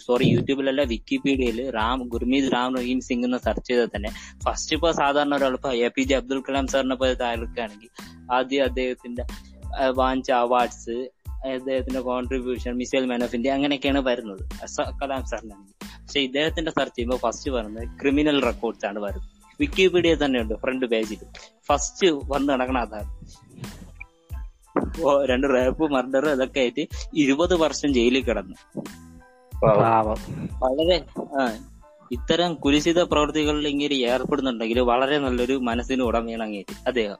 സോറി 0.05 0.25
യൂട്യൂബിലല്ല 0.31 0.83
വിക്കിപീഡിയയിൽ 0.91 1.59
റാം 1.75 1.99
ഗുർമീത് 2.13 2.47
റാം 2.53 2.69
റഹീം 2.77 2.99
സിംഗ് 3.07 3.25
എന്ന് 3.27 3.39
സെർച്ച് 3.45 3.67
ചെയ്താൽ 3.69 3.89
തന്നെ 3.95 4.11
ഫസ്റ്റ് 4.45 4.73
ഇപ്പൊ 4.77 4.91
സാധാരണ 4.99 5.35
ഒരാൾ 5.39 5.55
ഇപ്പൊ 5.57 5.71
A 5.81 5.89
P 5.95 6.05
J 6.09 6.15
Abdul 6.19 6.39
Kalam 6.47 6.67
സാറിനെ 6.73 6.97
പോലെ 7.01 7.15
താഴെക്കാണെങ്കിൽ 7.21 7.91
ആദ്യം 8.37 8.63
അദ്ദേഹത്തിന്റെ 8.69 9.25
വാങ്ങിച്ച 9.99 10.31
അവാർഡ്സ് 10.41 10.97
അദ്ദേഹത്തിന്റെ 11.49 12.01
contribution 12.07 12.73
missile 12.81 13.05
man 13.11 13.23
of 13.25 13.35
India 13.37 13.51
അങ്ങനെയൊക്കെയാണ് 13.55 14.01
വരുന്നത്. 14.09 14.43
കലാം 14.99 15.23
സാറിന്റെ 15.29 15.55
പക്ഷെ 16.11 16.19
ഇദ്ദേഹത്തിന്റെ 16.19 16.71
സെർച്ച് 16.71 16.95
ചെയ്യുമ്പോൾ 16.97 17.17
ഫസ്റ്റ് 17.17 17.51
വരുന്നത് 17.51 17.83
ക്രിമിനൽ 17.99 18.37
റെക്കോർഡ്സ് 18.43 18.85
ആണ് 18.85 18.99
വരുന്നത്. 18.99 19.27
വിക്കിപീഡിയ 19.59 20.15
തന്നെയുണ്ട് 20.15 20.53
ഫ്രണ്ട് 20.53 20.85
പേജിൽ 20.85 21.21
ഫസ്റ്റ് 21.67 22.07
വന്ന് 22.07 22.49
നടക്കണം 22.49 22.81
അതാണ്. 22.81 23.09
ഓ 25.03 25.25
രണ്ട് 25.25 25.47
റേപ്പ് 25.53 25.91
മർഡർ 25.91 26.29
ഇതൊക്കെ 26.29 26.59
ആയിട്ട് 26.59 26.87
ഇരുപത് 27.15 27.55
വർഷം 27.55 27.93
ജയിലിൽ 27.93 28.23
കിടന്നു. 28.23 28.55
വളരെ 30.63 30.97
ഇത്തരം 32.11 32.53
കുരിശിത 32.53 33.03
പ്രവൃത്തികളിൽ 33.03 33.67
ഇങ്ങനെ 33.67 33.93
ഏർപ്പെടുന്നുണ്ടെങ്കിൽ 33.93 34.79
വളരെ 34.79 35.19
നല്ലൊരു 35.19 35.53
മനസ്സിന് 35.53 36.01
ഉടമയാണ് 36.01 36.43
അങ്ങേര് 36.43 36.75
അദ്ദേഹം. 36.87 37.19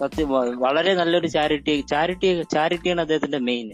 സത്യം 0.00 0.28
വളരെ 0.58 0.94
നല്ലൊരു 0.94 1.26
ചാരിറ്റി 1.26 1.84
ചാരിറ്റി 1.90 2.42
ചാരിറ്റിയാണ് 2.42 3.00
അദ്ദേഹത്തിന്റെ 3.00 3.38
മെയിൻ 3.38 3.72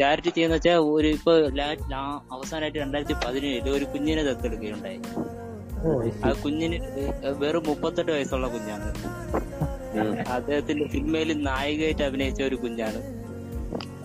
ചാരിറ്റി 0.00 0.30
ചെയ്യുന്ന 0.30 0.54
വെച്ചാൽ 0.54 0.76
ഒരു 0.76 1.08
ഇപ്പൊ 1.08 1.32
അവസാനമായിട്ട് 2.32 2.78
രണ്ടായിരത്തി 2.78 3.26
പതിനേഴിൽ 3.26 3.70
ഒരു 3.70 3.84
കുഞ്ഞിനെ 3.84 4.22
ദത്തെടുക്കുകയുണ്ടായി. 4.22 5.00
ആ 6.24 6.32
കുഞ്ഞിന് 6.44 6.78
വെറും 7.38 7.62
മുപ്പത്തെട്ട് 7.66 8.12
വയസ്സുള്ള 8.12 8.48
കുഞ്ഞാണ്. 8.48 8.94
അദ്ദേഹത്തിന്റെ 10.28 10.88
സിനിമയിൽ 10.88 11.42
നായികയായിട്ട് 11.42 12.02
അഭിനയിച്ച 12.02 12.42
ഒരു 12.42 12.54
കുഞ്ഞാണ്. 12.54 13.22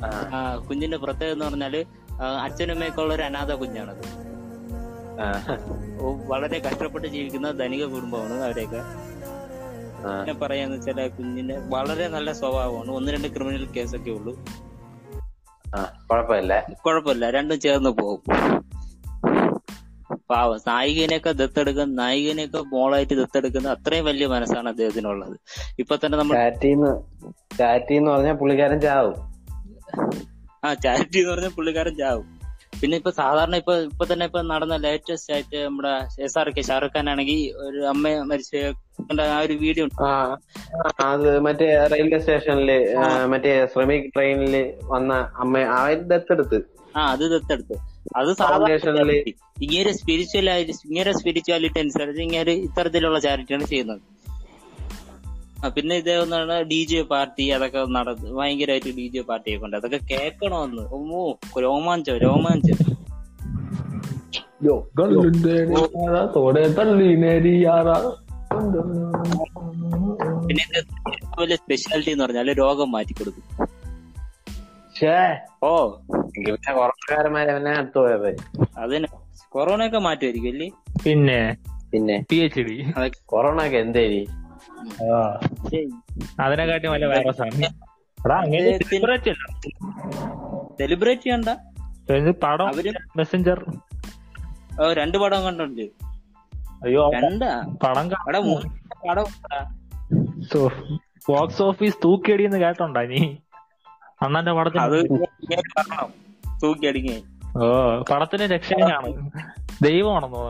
ആ. 0.06 0.56
കുഞ്ഞിന്റെ 0.70 0.98
പ്രത്യേകത 0.98 1.34
എന്ന് 1.34 1.46
പറഞ്ഞാൽ 1.46 1.86
ആ, 2.12 2.25
അച്ഛനമ്മയൊക്കെ 2.44 3.01
ഉള്ള 3.01 3.13
ഒരു 3.13 3.22
അനാഥ 3.22 3.51
കുഞ്ഞാണത്. 3.51 4.27
ഓ, 6.01 6.15
വളരെ 6.25 6.60
കഷ്ടപ്പെട്ട് 6.60 7.08
ജീവിക്കുന്ന 7.08 7.51
ധനിക 7.51 7.86
കുടുംബമാണ് 7.86 8.34
അവരെയൊക്കെ. 8.34 8.77
പിന്നെ 10.20 10.34
പറയാന്ന് 10.34 10.77
വെച്ചാൽ 10.77 11.01
ആ 11.01 11.08
കുഞ്ഞിന്റെ 11.08 11.58
വളരെ 11.58 12.08
നല്ല 12.08 12.32
സ്വഭാവമാണ്. 12.32 12.91
ഒന്ന് 12.91 13.12
രണ്ട് 13.12 13.27
ക്രിമിനൽ 13.27 13.65
കേസൊക്കെ 13.65 14.12
ഉള്ളൂ. 14.12 14.39
കുഴപ്പമില്ല. 16.12 16.67
കുഴപ്പമില്ല 16.86 17.29
രണ്ടും 17.29 17.59
ചേർന്ന് 17.59 17.89
പോകും. 17.89 18.38
പാവം 20.29 20.59
നായികനെയൊക്കെ 20.67 21.31
ദത്തെടുക്കുന്ന 21.31 22.01
നായികനെയൊക്കെ 22.01 22.57
മോളായിട്ട് 22.57 23.13
ദത്തെടുക്കുന്ന 23.13 23.67
അത്രയും 23.67 24.05
വലിയ 24.05 24.27
മനസ്സാണ് 24.27 24.69
അദ്ദേഹത്തിനുള്ളത്. 24.69 25.39
ഇപ്പൊ 25.79 25.95
തന്നെ 25.95 26.17
നമ്മൾ 26.17 26.50
ചാറ്റി 27.57 27.93
എന്ന് 27.93 28.12
പറഞ്ഞാൽ 28.12 28.33
പുള്ളിക്കാരൻ 28.33 28.81
ചാവും. 28.81 29.15
ആ 30.65 30.74
ചാരിറ്റി 30.74 31.19
എന്ന് 31.19 31.31
പറഞ്ഞാൽ 31.31 31.50
പുള്ളിക്കാരൻ 31.50 31.97
ചാവും. 31.97 32.37
പിന്നെ 32.81 32.96
ഇപ്പൊ 32.98 33.12
സാധാരണ 33.19 33.55
ഇപ്പൊ 33.62 33.74
ഇപ്പൊ 33.88 34.05
തന്നെ 34.05 34.25
ഇപ്പൊ 34.29 34.41
നടന്ന 34.51 34.75
ലേറ്റസ്റ്റ് 34.84 35.31
ആയിട്ട് 35.34 35.57
നമ്മുടെ 35.67 35.93
S 36.25 36.38
R 36.41 36.50
K 36.50 36.63
Shahrukh 36.69 36.93
Khan 36.96 37.07
ആണെങ്കിൽ 37.13 37.39
ഒരു 37.65 37.79
അമ്മ 37.93 38.13
മരിച്ച 38.31 38.51
ആ 39.27 39.39
ഒരു 39.46 39.55
വീഡിയോ 39.63 39.86
അത് 41.07 41.27
മറ്റേ 41.48 41.67
റെയിൽവേ 41.93 42.19
സ്റ്റേഷനിൽ 42.22 42.72
മറ്റേ 43.34 43.53
ശ്രമിക് 43.74 44.10
ട്രെയിനിൽ 44.15 44.55
വന്ന 44.93 45.13
അമ്മ 45.43 45.53
ദത്തെടുത്ത്. 46.12 46.60
ആ 46.96 47.01
അത് 47.13 47.25
ദത്തെടുത്ത്. 47.34 47.75
അത് 48.19 48.29
സാധാരണ 48.41 48.67
ഇങ്ങനെ 49.65 49.91
സ്പിരിച്വൽ 50.00 50.48
ഇങ്ങനെ 50.89 51.12
സ്പിരിച്വാലിറ്റി 51.19 51.79
അനുസരിച്ച് 51.84 52.22
ഇങ്ങനെ 52.27 52.53
ഇത്തരത്തിലുള്ള 52.67 53.19
ചാരിറ്റിയാണ് 53.25 53.65
ചെയ്യുന്നത്. 53.74 54.01
ആ 55.66 55.70
പിന്നെ 55.70 55.96
ഇതേന്നാണ് 55.96 56.62
ഡി 56.62 56.88
ജെ 56.90 57.02
പാർട്ടി 57.02 57.50
അതൊക്കെ 57.50 57.86
നട 57.90 58.14
ഭയങ്കരമായിട്ട് 58.14 58.96
ഡി 58.98 59.12
ജെ 59.14 59.22
പാർട്ടി 59.22 59.56
ഒക്കെ 59.56 59.66
ഉണ്ട്. 59.66 59.78
അതൊക്കെ 59.78 60.00
കേൾക്കണമെന്ന് 60.12 60.82
ഓ 60.92 61.34
രോമാഞ്ചം 61.60 62.18
രോമാഞ്ചം. 62.18 62.98
പിന്നെ 70.48 70.80
ഇത് 70.80 70.84
വലിയ 71.40 71.56
സ്പെഷ്യാലിറ്റി 71.56 72.12
എന്ന് 72.12 72.24
പറഞ്ഞാൽ 72.24 72.54
രോഗം 72.54 72.92
മാറ്റി 72.92 73.14
കൊടുക്കും. 73.14 73.68
ഓ. 75.64 75.90
പിന്നെ 76.36 76.74
കൊറോണക്കാരന്മാരെ 76.74 77.52
അവനെ 77.52 77.72
അടുത്ത് 77.72 77.98
പോയത്. 77.98 78.36
അതിന് 78.78 79.08
കൊറോണ 79.50 79.88
ഒക്കെ 79.88 79.98
മാറ്റുമായിരിക്കും 79.98 80.50
അല്ലേ? 80.50 80.72
പിന്നെ 81.06 81.58
പിന്നെ. 81.92 82.26
പി 82.30 82.36
എച്ച് 82.36 82.60
ഡി 82.60 82.86
കൊറോണ 83.26 83.66
ഒക്കെ 83.66 83.78
എന്തേരി? 83.78 84.28
അതിനെക്കാട്ടി 86.39 86.88
വല്ല 86.88 87.05
വൈറസ് 87.05 87.41
ആണ്. 87.41 87.69
എടാ 88.17 88.36
അങ്ങനെ 88.36 88.72
സെലിബ്രേറ്റ് 90.79 91.22
ചെയ്യണ്ട. 91.24 91.50
പടം 92.43 92.67
അവർ 92.67 92.88
മെസ്സഞ്ചർ 93.17 93.60
രണ്ട് 94.93 95.17
പടം 95.17 95.43
കണ്ടുണ്ട് 95.43 95.86
അയ്യോ 96.84 97.03
രണ്ടാ? 97.13 97.51
പടം 97.84 98.10
പടം 98.27 99.25
ബോക്സ് 101.29 101.62
ഓഫീസ് 101.62 101.98
തൂക്കിയടിയെന്ന് 102.03 102.57
കേട്ടോണ്ടാ 102.57 103.01
നീ? 103.01 103.22
അണ്ണന്റെ 104.22 104.51
അത് 104.51 104.57
പടത്തിന് 104.57 104.84
ഇങ്ങനെ 105.43 105.62
തൂക്കി 106.63 106.86
അടിക്കാൻ 106.88 107.22
ഓ 107.57 107.65
പടത്തിന് 108.12 108.43
രക്ഷകനാണ്. 108.43 109.10
ദൈവമാണെന്നോ 109.84 110.41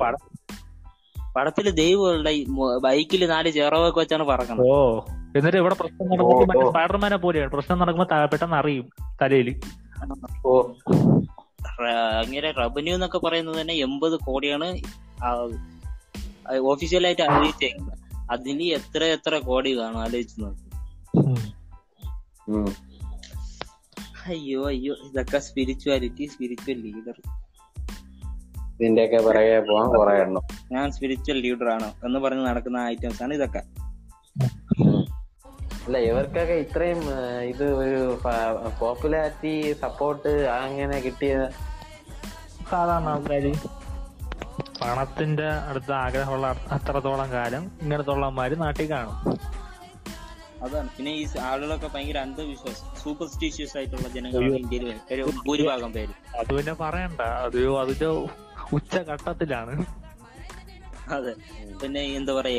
പടത്തിൽ 1.37 1.69
ദൈവമുള്ള 1.69 2.29
ബൈക്കിൽ 2.77 3.27
നാല് 3.27 3.49
ചെറവൊക്കെ 3.49 3.99
വെച്ചാണ് 3.99 4.23
പറക്കുന്നത് 4.23 4.67
ഓ 4.69 4.99
എന്നിട്ട് 5.37 5.57
ഇവിടെ 5.57 5.75
പ്രശ്നം 5.79 6.09
നടക്കുമ്പോൾ 6.09 6.69
സ്പൈഡർമാനെ 6.71 7.17
പോലെയാണ്. 7.17 7.51
പ്രശ്നം 7.51 7.79
നടക്കുമ്പോ 7.79 8.25
പെട്ടെന്ന് 8.25 8.55
അറിയും 8.55 8.89
തലയിൽ 9.21 9.59
ഓ. 10.45 10.71
അങ്ങനെ 12.19 12.51
റവന്യൂ 12.51 12.93
എന്നൊക്കെ 12.93 13.17
പറയുന്നത് 13.17 13.61
തന്നെ 13.61 13.73
എൺപത് 13.73 14.19
കോടിയാണ് 14.19 14.67
ഓഫീഷ്യലായിട്ട് 16.57 17.21
അറിയിച്ചേക്കുന്നത്. 17.21 17.97
അതിൽ 18.31 18.63
എത്ര 18.63 19.03
എത്ര 19.03 19.37
കോടി 19.37 19.77
കാണും 19.77 19.99
ആലോചിച്ച് 20.01 20.41
നോക്കി. 20.41 20.67
അയ്യോ 24.27 24.67
അയ്യോ. 24.67 24.93
ഇതൊക്കെ 24.93 25.37
സ്പിരിച്വാലിറ്റി 25.39 26.25
സ്പിരിച്വൽ 26.25 26.81
ലീഡർ 26.81 27.21
ഇതിന്റെയൊക്കെ 28.79 29.19
പിറകെ 29.27 29.59
പോവാൻ 29.59 29.87
കുറെ 29.95 30.13
എണ്ണം. 30.21 30.43
ഞാൻ 30.71 30.91
സ്പിരിച്വൽ 30.91 31.37
ലീഡർ 31.41 31.69
ആണ് 31.69 31.87
എന്ന് 32.05 32.19
പറഞ്ഞ് 32.19 32.43
നടക്കുന്ന 32.47 32.79
ഐറ്റംസ് 32.87 33.23
ആണ് 33.23 33.33
ഇതൊക്കെ. 33.33 33.61
അല്ല 35.87 35.97
ഇവർക്കൊക്കെ 36.09 36.53
ഇത്രയും 36.53 37.01
ഇത് 37.51 37.65
ഒരു 37.75 37.99
പോപ്പുലാരിറ്റി 38.79 39.53
സപ്പോർട്ട് 39.83 40.31
അങ്ങനെ 40.55 41.01
കിട്ടിയ 41.01 41.33
സാധാരണ 42.71 43.09
ആൾക്കാര് 43.09 43.51
പണത്തിന്റെ 44.81 45.47
അടുത്ത 45.69 45.91
ആഗ്രഹമുള്ള 46.05 46.47
അത്രത്തോളം 46.71 47.31
കാലം 47.31 47.63
ഇങ്ങനത്തുള്ളമാര് 47.81 48.55
നാട്ടിൽ 48.63 48.89
കാണും. 48.91 49.15
അതാണ്. 50.65 50.89
പിന്നെ 50.97 51.11
ഈ 51.11 51.25
ആളുകളൊക്കെ 51.49 51.89
ഭയങ്കര 51.95 52.17
അന്ധവിശ്വാസം 52.17 52.87
സൂപ്പർസ്റ്റീഷ്യസ് 53.03 53.75
ആയിട്ടുള്ള 53.77 54.07
ജനങ്ങളാണ് 54.15 54.59
ഇന്ത്യയിൽ 54.61 54.85
ഒരു 55.15 55.23
ഭൂരിഭാഗം 55.47 55.91
പേര്. 55.97 56.13
അത് 56.39 56.51
പിന്നെ 56.57 56.73
പറയണ്ട. 56.83 57.21
അത് 57.45 57.59
അതിന്റെ 57.83 58.09
ഉച്ചഘട്ടത്തിലാണ്. 58.73 59.73
അതെ. 61.09 61.33
പിന്നെ 61.81 62.01
എന്താ 62.01 62.33
പറയാ 62.33 62.57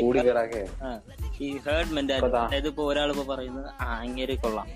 ഈ 1.41 1.57
ഹേർഡ് 1.57 1.91
മെന്റാലിറ്റി 1.91 2.37
അതായത് 2.45 2.67
ഇപ്പൊ 2.67 2.83
ഒരാൾ 2.83 3.09
ഇപ്പൊ 3.09 3.23
പറയുന്നത് 3.23 3.73
ആ 3.81 3.99
അങ്ങേര് 3.99 4.39
കൊള്ളാം. 4.39 4.67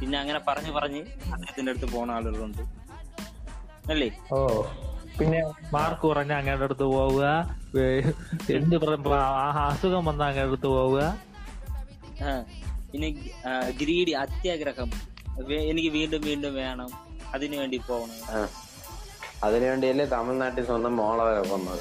പിന്നെ 0.00 0.18
അങ്ങനെ 0.18 0.40
പറഞ്ഞു 0.48 0.72
പറഞ്ഞ് 0.72 1.00
അദ്ദേഹത്തിന്റെ 1.32 1.70
അടുത്ത് 1.72 1.92
പോണ 1.92 2.10
ആളുകളുണ്ട്. 2.10 2.62
അല്ലേ? 3.90 4.10
ഓ 4.32 4.62
പിന്നെ 5.18 5.40
മാർക്ക് 5.72 6.00
കുറഞ്ഞ 6.02 6.32
അങ്ങയുടെ 6.32 6.64
അടുത്ത് 6.64 6.82
പോവുക. 6.82 7.24
എന്ത് 8.50 8.76
ആ 9.14 9.66
അസുഖം 9.70 10.04
വന്ന 10.04 10.22
അങ്ങയുടെ 10.24 10.50
അടുത്ത് 10.50 10.66
പോവുക. 10.66 11.00
ആ, 12.22 12.44
പിന്നെ 12.92 13.08
ഗ്രീഡി 13.70 14.10
അത്യാഗ്രഹം. 14.10 14.90
എനിക്ക് 15.50 15.88
വീണ്ടും 15.88 16.20
വീണ്ടും 16.20 16.54
വേണം. 16.54 16.90
അതിനു 17.34 17.56
വേണ്ടി 17.56 17.76
പോകണം. 17.88 18.18
അതിനുവേണ്ടിയല്ലേ 19.42 20.04
തമിഴ്നാട്ടിൽ 20.04 20.66
സ്വന്തം 20.66 20.96
മോളെ 20.96 21.24
വരെ 21.24 21.48
കൊന്നത് 21.48 21.80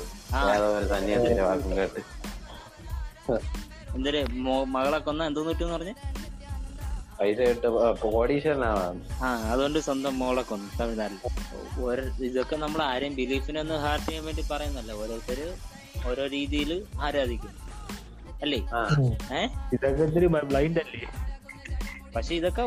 ഏതോ 0.55 0.77
ഒരു 0.77 0.87
സന്യാസിന്റെ 0.87 1.41
വാക്കും 1.41 1.77
കേട്ട്. 1.77 2.01
എന്തൊരു 3.95 4.25
മകളെ 4.67 4.97
കൊന്ന 4.97 5.23
എന്തോന്ന് 5.23 5.49
കിട്ടും 5.49 5.73
പറഞ്ഞു? 5.73 5.93
പൈസ 7.19 7.37
കിട്ട്. 7.37 7.93
കോടീശ്വരനാണ്. 7.93 9.23
ആ 9.23 9.51
അതുകൊണ്ട് 9.51 9.79
സ്വന്തം 9.79 10.19
മോളെ 10.19 10.41
കൊന്നു 10.41 10.79
തമിഴ്നാട്ടിൽ. 10.79 11.19
ഓരോ 11.83 12.03
ഇതൊക്കെ 12.03 12.55
നമ്മൾ 12.55 12.81
ആരെയും 12.81 13.15
ബിലീഫിനൊന്ന് 13.15 13.73
ഹാർട്ട് 13.73 14.05
ചെയ്യാൻ 14.05 14.25
വേണ്ടി 14.25 14.45
പറയുന്നല്ല 14.51 14.91
ഓരോരുത്തര് 14.91 15.53
ഓരോ 16.07 16.27
രീതിയിൽ 16.27 16.85
ആരാധിക്കും. 17.01 17.53
അല്ലേ? 18.41 18.57
ഇതൊക്കെ 19.73 20.27
ബ്ലൈൻഡ് 20.27 20.79
അല്ലേ 20.79 21.01
പക്ഷെ 22.15 22.35
ഇതൊക്കെ 22.35 22.61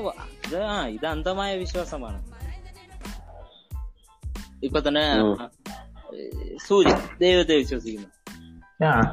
ഇത് 0.46 0.62
ആ 0.62 0.86
ഇത് 0.86 1.06
അന്ധമായ 1.06 1.56
വിശ്വാസമാണ്. 1.56 2.33
ഇപ്പൊ 4.64 4.80
തന്നെ 4.80 5.02
സൂര്യൻ 6.66 6.96
ദൈവത്തെ 7.20 7.56
വിശ്വസിക്കുന്നു. 7.56 8.06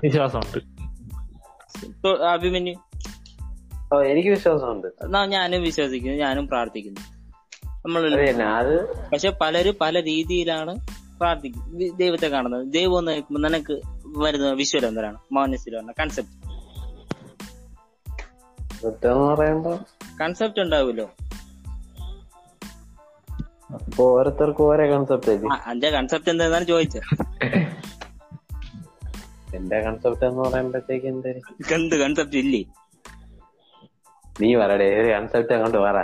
വിശ്വാസമുണ്ട്. 0.03 2.09
അഭിമന്യു? 2.09 2.75
ഓ 3.93 4.01
എനിക്ക് 4.01 4.29
വിശ്വാസമുണ്ട്. 4.29 4.87
എന്നാ 4.87 5.25
ഞാനും 5.25 5.61
വിശ്വസിക്കുന്നു 5.61 6.17
ഞാനും 6.17 6.47
പ്രാർത്ഥിക്കുന്നു. 6.47 7.01
നമ്മൾ 7.65 8.01
പക്ഷെ 9.11 9.33
പലരും 9.41 9.75
പല 9.81 10.03
രീതിയിലാണ് 10.03 10.87
പ്രാർത്ഥിക്കുന്നത്. 11.19 11.97
ദൈവത്തെ 11.97 12.27
കാണുന്നത്. 12.27 12.73
ദൈവം 12.73 12.99
എന്ന് 12.99 13.11
കേൾക്കുമ്പോൾ 13.11 13.49
നിനക്ക് 13.49 13.81
വരുന്ന 14.17 14.51
വിശ്വരം 14.51 14.87
എന്തരാണ് 14.87 15.17
വരുന്ന 15.33 15.93
കൺസെപ്റ്റ് 15.99 16.41
കൺസെപ്റ്റ് 20.21 20.59
ഉണ്ടാവുമല്ലോ. 20.59 21.09
അപ്പൊ 24.01 24.11
ഓരോരുത്തർക്കും 24.11 24.63
ഓരോ 24.67 24.83
കൺസെപ്റ്റ് 24.91 25.33
ആ, 25.47 25.55
അന്റെ 25.71 25.87
കൺസെപ്റ്റ് 25.95 26.29
എന്താണെന്നാണ് 26.31 26.65
ചോദിച്ചത് 26.69 27.03
എന്റെ 29.57 29.77
കൺസെപ്റ്റ് 29.85 30.23
എന്ന് 30.27 30.41
പറയുമ്പോഴത്തേക്ക് 30.45 31.07
എന്തായിരിക്കും 31.11 31.73
എന്ത് 31.75 31.93
കൺസെപ്റ്റ് 32.01 32.37
ഇല്ലേ? 32.41 32.61
നീ 34.35 34.49
പറയടേ 34.61 34.87
ഒരു 34.95 35.09
കൺസെപ്റ്റ് 35.13 35.53
അങ്ങോട്ട് 35.55 35.79
പറ. 35.85 35.97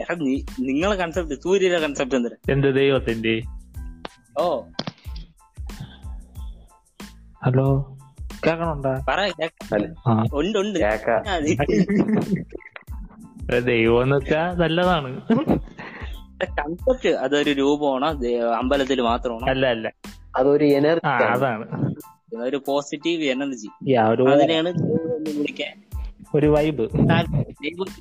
എടാ 0.00 0.14
നീ 0.22 0.34
നിങ്ങളെ 0.68 0.96
കൺസെപ്റ്റ് 1.02 1.36
സൂര്യയുടെ 1.44 1.80
കൺസെപ്റ്റ് 1.84 2.16
എന്താ 2.20 2.30
എന്ത് 2.54 2.68
ദൈവത്തിന്റെ 2.78 3.34
ഓ. 4.36 4.46
ഹലോ. 7.42 7.68
കേക്കണുണ്ടാ 8.44 8.94
പറ 9.08 9.20
ഉണ്ട് 10.40 10.58
ഉണ്ട്. 10.62 10.78
ദൈവം 13.66 14.00
എന്ന് 14.02 14.16
വെച്ചാ 14.18 14.42
നല്ലതാണ്. 14.58 15.10
കൺസെപ്റ്റ് 16.44 17.08
അതൊരു 17.08 17.50
രൂപമാണോ? 17.50 18.08
അമ്പലത്തിൽ 18.54 19.00
മാത്രമാണോ? 19.00 19.46
അല്ല 19.50 19.66
അല്ല. 19.66 19.92
അതൊരു 20.36 20.64
എനർജി 20.64 21.06
അതാണ്. 21.06 21.94
ഒരു 22.42 22.62
പോസിറ്റീവ് 22.66 23.24
എനർജി 23.24 23.68
യാ, 23.88 24.04
അതിനെയാണ് 24.06 24.68
വിളിക്കാൻ 25.38 25.82
ഒരു 26.34 26.46
വൈബ് 26.46 26.82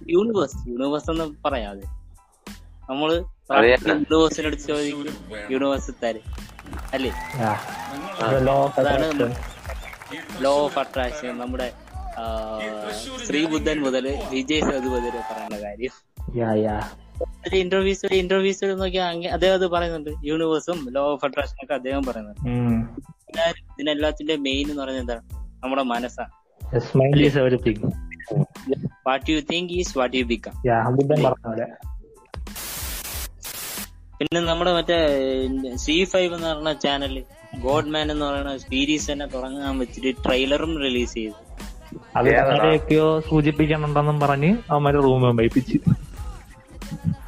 യൂണിവേഴ്സ് 0.10 0.70
യൂണിവേഴ്സ് 0.70 1.12
എന്ന് 1.12 1.36
പറയാം 1.46 1.80
നമ്മൾ 2.90 3.24
അതെ. 3.52 3.68
യൂണിവേഴ്സിനെ 3.68 4.48
അടുത്ത് 4.48 4.64
ചോദിക്കും. 4.64 5.06
യൂണിവേഴ്സ് 5.52 5.92
തരും. 6.04 6.22
അല്ലേ? 6.94 7.12
അതാണ് 8.78 9.36
ലോ 10.40 10.54
ഓഫ് 10.54 10.80
അട്രാക്ഷൻ 10.80 11.38
നമ്മുടെ 11.38 11.72
ശ്രീബുദ്ധൻ 13.28 13.82
മുതൽ 13.82 14.18
വിജയ് 14.32 14.62
സേതു 14.62 14.88
വരെ 14.90 15.10
പറയുന്ന 15.10 15.58
കാര്യം. 15.64 15.92
യാ 16.36 16.54
യാ. 16.54 16.76
ഒരു 16.76 17.01
ഇന്റർവ്യൂസ് 17.54 18.14
ഇന്റർവ്യൂസ് 18.14 18.66
നോക്കിയാൽ 18.66 19.28
അദ്ദേഹം 19.28 19.54
അത് 19.54 19.68
പറയുന്നുണ്ട്. 19.68 20.12
യൂണിവേഴ്സും 20.24 20.80
ലോ 20.96 21.04
ഓഫ് 21.12 21.26
അട്രാക്ഷൻ 21.26 21.58
ഒക്കെ 21.64 21.74
അദ്ദേഹം 21.74 22.04
പറയുന്നുണ്ട്. 22.04 22.42
ഇതിനെല്ലാത്തിന്റെ 23.74 24.36
മെയിൻ 24.36 24.72
എന്ന് 24.72 24.84
പറയുന്നത് 24.84 25.04
എന്താണ്? 25.04 25.24
നമ്മുടെ 25.64 25.84
മനസ്സാണ്. 25.84 26.32
What 29.08 29.32
you 29.32 29.40
think 29.52 29.74
is 29.74 29.98
what 29.98 30.18
you 30.18 30.24
become 30.24 30.54
പിന്നെ 34.20 34.42
നമ്മുടെ 34.42 34.72
മറ്റേ 34.74 34.98
സി 35.76 36.04
ഫൈവ് 36.04 36.36
എന്ന് 36.36 36.48
പറഞ്ഞ 36.48 36.74
ചാനൽ 36.74 37.24
ഗോഡ് 37.62 37.86
മാൻ 37.86 38.12
എന്ന് 38.12 38.26
പറയുന്ന 38.26 38.58
സീരീസ് 38.58 39.12
തന്നെ 39.12 39.26
തുടങ്ങാൻ 39.26 39.80
വെച്ചിട്ട് 39.80 40.12
ട്രെയിലറും 40.28 40.80
റിലീസ് 40.80 41.14
ചെയ്തു. 41.14 41.34
അത് 42.16 43.22
സൂചിപ്പിക്കണുണ്ടെന്നും 43.30 44.20
പറഞ്ഞ് 44.20 44.52
അവന്മാര് 44.72 44.96
റൂം 44.96 45.38
വൈപ്പിച്ച് 45.38 45.78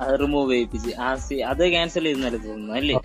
അത് 0.01 0.13
റിമൂവ് 0.21 0.51
ചെയ്യിപ്പിച്ച്. 0.53 0.91
ആ 1.05 1.09
സി 1.25 1.35
അത് 1.51 1.63
ക്യാൻസൽ 1.73 2.03
ചെയ്യുന്നല്ലേ 2.07 2.39
തോന്നുന്നു 2.47 2.73
അല്ലേ? 2.79 2.95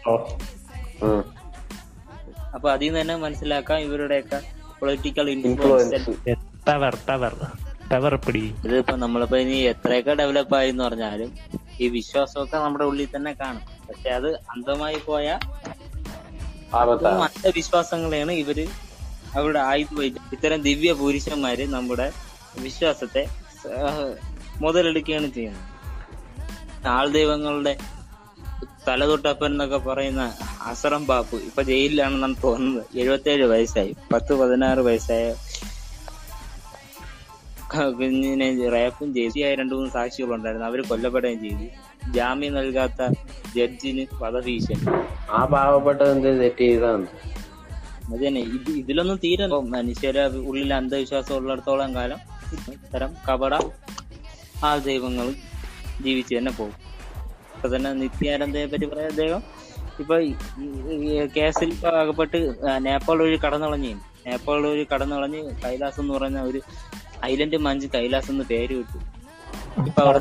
അപ്പൊ 2.57 2.69
അതിൽ 2.75 2.87
നിന്ന് 2.89 3.01
തന്നെ 3.01 3.17
മനസ്സിലാക്കാം 3.25 3.79
ഇവരുടെയൊക്കെ 3.87 4.39
political 4.81 5.27
influence 5.35 6.01
tower 6.69 6.95
tower 7.09 7.35
tower 7.93 8.15
പിടി. 8.25 8.43
ഇതിപ്പോ 8.67 8.95
നമ്മളിപ്പോ 9.05 9.37
ഇനി 9.45 9.59
എത്രയൊക്കെ 9.73 10.15
ഡെവലപ്പ് 10.21 10.55
ആയി 10.59 10.71
എന്ന് 10.73 10.85
പറഞ്ഞാലും 10.87 11.31
ഈ 11.83 11.89
വിശ്വാസമൊക്കെ 11.97 12.57
നമ്മുടെ 12.65 12.85
ഉള്ളിൽ 12.91 13.09
തന്നെ 13.15 13.33
കാണും. 13.43 13.65
പക്ഷെ 13.89 14.11
അത് 14.19 14.29
അന്ധമായി 14.55 14.99
പോയ 15.09 15.27
അന്ധവിശ്വാസങ്ങളെയാണ് 17.27 18.33
ഇവർ 18.43 18.59
അവിടെ 19.39 19.61
ആയുധമായിട്ട് 19.71 20.21
ഇത്തരം 20.37 20.61
ദിവ്യ 20.69 20.93
പുരുഷന്മാര് 21.01 21.65
നമ്മുടെ 21.77 22.07
വിശ്വാസത്തെ 22.67 23.23
മുതലെടുക്കുകയാണ് 24.65 25.29
ചെയ്യുന്നത്. 25.37 25.67
ആൾദൈവങ്ങളുടെ 26.87 27.77
തലതൊട്ടപ്പൻ 28.89 29.47
എന്നൊക്കെ 29.47 29.79
പറയുന്ന 29.79 30.35
അസറം 30.63 31.07
ബാപ്പു 31.07 31.37
ഇപ്പൊ 31.37 31.63
ജയിലിലാണെന്നാണ് 31.63 32.35
തോന്നുന്നത്. 32.45 32.99
എഴുപത്തേഴ് 32.99 33.45
വയസ്സായി. 33.45 33.97
പത്ത് 34.13 34.35
പതിനാറ് 34.35 34.79
വയസ്സായ 34.79 35.35
കുഞ്ഞിനെ 37.91 38.71
റേപ്പും 38.71 39.15
ചെയ്തിയായ 39.15 39.55
രണ്ടു 39.55 39.75
മൂന്ന് 39.75 39.91
സാക്ഷികളുണ്ടായിരുന്നു. 39.91 40.67
അവർ 40.67 40.87
കൊല്ലപ്പെടുകയും 40.87 41.41
ചെയ്തു. 41.41 41.71
ജാമ്യം 42.13 42.55
നൽകാത്ത 42.55 43.13
ജഡ്ജിന് 43.57 44.07
വധഭീഷണി. 44.15 44.85
ആ 45.31 45.45
പാവപ്പെട്ടത് 45.45 46.11
എന്ത് 46.11 46.43
തെറ്റ് 46.43 46.59
ചെയ്താണ്? 46.59 47.07
അതന്നെ 48.15 48.41
ഇത് 48.41 48.71
ഇതിലൊന്നും 48.71 49.17
തീരെ 49.17 49.47
മനുഷ്യരെ 49.47 50.27
ഉള്ളിൽ 50.27 50.75
അന്ധവിശ്വാസം 50.75 51.35
ഉള്ളിടത്തോളം 51.35 51.95
കാലം 51.95 52.19
ഇത്തരം 52.53 53.15
കപട 53.29 53.55
ആ 54.65 54.77
ദൈവങ്ങൾ 54.77 55.35
ജീവിച്ചു 56.03 56.35
തന്നെ 56.35 56.53
പോകും. 56.53 56.75
ഇപ്പൊ 57.55 57.77
തന്നെ 57.77 57.93
നിത്യാനന്ദയെ 57.93 58.67
പറ്റി 58.67 58.87
പറയാൻ 58.87 59.11
അദ്ദേഹം. 59.11 59.43
ഇപ്പൊ 59.99 60.17
കേസിൽ 61.37 61.73
ഇപ്പൊ 61.73 61.89
അകപ്പെട്ട് 61.89 62.55
നേപ്പാൾ 62.77 63.23
വഴി 63.23 63.37
കടന്നുളഞ്ഞു 63.37 63.95
നേപ്പാൾ 64.27 64.67
വഴി 64.67 64.87
കടന്നുളഞ്ഞ് 64.95 65.55
കൈലാസം 65.65 66.03
എന്ന് 66.03 66.15
പറഞ്ഞ 66.15 66.39
ഒരു 66.41 66.61
ഐലൻഡ് 67.25 67.57
മഞ്ച് 67.57 67.87
കൈലാസം 67.95 68.33
എന്ന് 68.33 68.45
പേര് 68.45 68.75
വിട്ടു 68.75 68.99
ഇപ്പൊ 69.81 70.03
അവിടെ. 70.03 70.19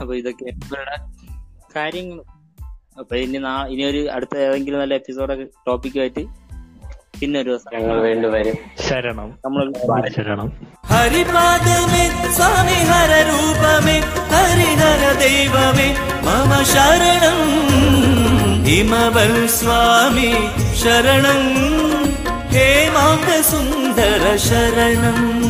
അപ്പൊ. 0.00 0.14
ഇതൊക്കെ 0.14 0.44
ഇവരുടെ 0.44 0.96
കാര്യങ്ങൾ. 1.76 2.22
അപ്പൊ 2.98 3.16
ഇനി 3.16 3.38
ഇനി 3.68 3.84
ഒരു 3.84 4.08
അടുത്ത 4.10 4.36
ഏതെങ്കിലും 4.36 4.80
നല്ല 4.80 4.94
എപ്പിസോഡൊക്കെ 4.94 5.46
ടോപ്പിക്കുമായിട്ട് 5.66 6.43
പിന്നെ 7.24 7.40
ഒരു 7.40 7.50
ദിവസം 7.50 7.80
ഞങ്ങൾ 7.80 8.00
വീണ്ടും 8.00 8.32
വരും. 8.32 8.54
ശരണം. 8.88 9.38
നമ്മൾ 9.44 9.72
ശരണം. 10.16 10.52
ഹരിപാദമേ 10.86 12.30
സ്വാമി 12.32 12.72
ഹരരൂപമേ 12.72 14.00
ഹരിഹര 14.30 15.12
ദൈവമേ 15.12 15.96
മമ 16.22 16.62
ശരണം. 16.62 17.38
ഹിമവൽ 18.64 19.46
സ്വാമി 19.46 20.32
ശരണം. 20.76 21.64
ഹേമാങ്ക 22.50 23.40
സുന്ദര 23.40 24.36
ശരണം. 24.36 25.43